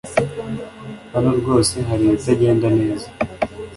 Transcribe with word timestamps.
Hano 1.13 1.29
rwose 1.39 1.75
hari 1.87 2.03
ibitagenda 2.05 2.67
neza. 2.79 3.07